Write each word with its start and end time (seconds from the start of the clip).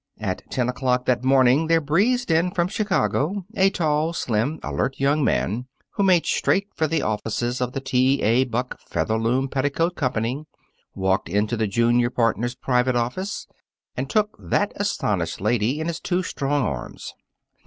At 0.17 0.41
ten 0.49 0.67
o'clock 0.67 1.05
that 1.05 1.23
morning, 1.23 1.67
there 1.67 1.79
breezed 1.79 2.31
in 2.31 2.49
from 2.49 2.67
Chicago 2.69 3.45
a 3.55 3.69
tall, 3.69 4.13
slim, 4.13 4.59
alert 4.63 4.99
young 4.99 5.23
man, 5.23 5.67
who 5.91 6.01
made 6.01 6.25
straight 6.25 6.69
for 6.73 6.87
the 6.87 7.03
offices 7.03 7.61
of 7.61 7.73
the 7.73 7.81
T. 7.81 8.19
A. 8.23 8.45
Buck 8.45 8.79
Featherloom 8.89 9.47
Petticoat 9.47 9.93
Company, 9.95 10.47
walked 10.95 11.29
into 11.29 11.55
the 11.55 11.67
junior 11.67 12.09
partner's 12.09 12.55
private 12.55 12.95
office, 12.95 13.45
and 13.95 14.09
took 14.09 14.35
that 14.39 14.71
astonished 14.75 15.39
lady 15.39 15.79
in 15.79 15.85
his 15.85 15.99
two 15.99 16.23
strong 16.23 16.63
arms. 16.63 17.13